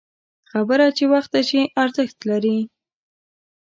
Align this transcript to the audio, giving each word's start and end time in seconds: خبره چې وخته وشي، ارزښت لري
خبره 0.51 0.87
چې 0.97 1.05
وخته 1.13 1.37
وشي، 1.41 1.61
ارزښت 1.83 2.17
لري 2.29 2.57